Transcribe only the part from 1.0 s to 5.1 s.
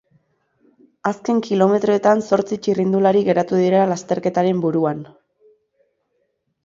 Azken kilometroetan zortzi txirrindulari geratu dira lasterketaren buruan.